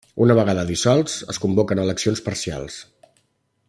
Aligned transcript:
Una 0.23 0.35
vegada 0.37 0.63
dissolts, 0.69 1.19
es 1.35 1.41
convoquen 1.45 1.85
eleccions 1.85 2.27
parcials. 2.31 2.83